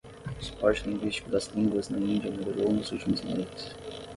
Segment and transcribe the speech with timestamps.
[0.39, 3.63] O suporte linguístico das línguas na Índia melhorou nos últimos meses.